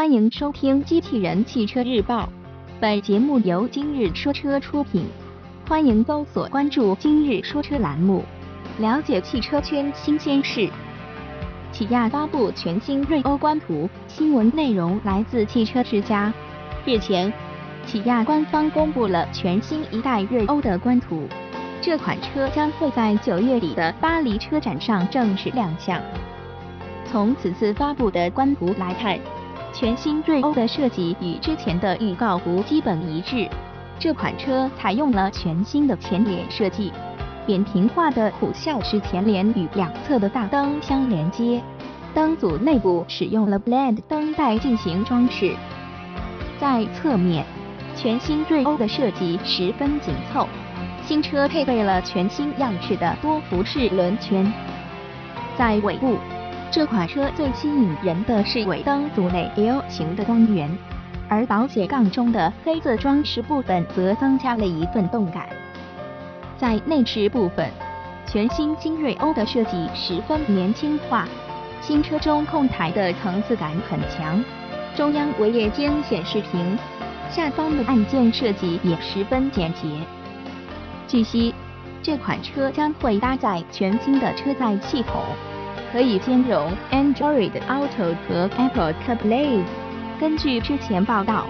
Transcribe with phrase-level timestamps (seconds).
[0.00, 2.22] 欢迎收听《机器人汽车日报》，
[2.80, 5.04] 本节目由今日说车出品。
[5.68, 8.24] 欢迎搜索关注“今日说车”栏目，
[8.78, 10.70] 了解汽车圈新鲜事。
[11.70, 16.32] 起亚发布全新锐欧官图，新闻内容来自汽车之家。
[16.86, 17.30] 日前，
[17.84, 21.28] 起亚官方公布了全新一代锐欧的官图，
[21.82, 26.00] 这款车将会在九月底的巴黎车展上正式亮相。
[27.04, 29.18] 从此次发布的官图来看，
[29.72, 33.48] 全新锐欧的设计与之前的预告图基本一致。
[33.98, 36.92] 这款车采用了全新的前脸设计，
[37.46, 41.62] 扁平化的虎啸式前脸与两侧的大灯相连接，
[42.14, 45.54] 灯组内部使用了 LED 灯带进行装饰。
[46.58, 47.44] 在侧面，
[47.94, 50.48] 全新锐欧的设计十分紧凑，
[51.04, 54.50] 新车配备了全新样式的多辐式轮圈。
[55.56, 56.16] 在尾部。
[56.72, 60.70] 这款车最吸引人的是尾灯组内 L 型的光源，
[61.28, 65.48] 而保险杠中的黑色装饰部分则增加了一份动感。
[66.56, 67.68] 在内饰部分，
[68.24, 71.26] 全新精锐欧的设计十分年轻化，
[71.80, 74.40] 新车中控台的层次感很强，
[74.94, 76.78] 中央为液晶显示屏，
[77.28, 79.88] 下方的按键设计也十分简洁。
[81.08, 81.52] 据悉，
[82.00, 85.20] 这款车将会搭载全新的车载系统。
[85.92, 89.62] 可以兼容 Android Auto 和 Apple CarPlay。
[90.20, 91.46] 根据之前报道，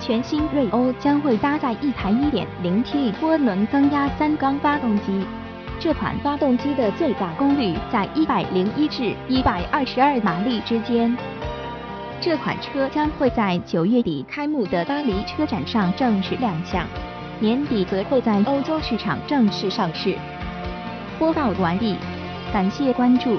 [0.00, 5.24] 全新锐欧将会搭载一台 1.0T 涡轮增压三缸发动机。
[5.80, 11.14] 这款发动机的最大功率在101至122马力之间。
[12.20, 16.86] 这款车将会在九月底开幕的巴黎车展上正式亮相，
[17.40, 20.16] 年底则会在欧洲市场正式上市。
[21.18, 21.96] 播报完毕，
[22.52, 23.36] 感谢关注。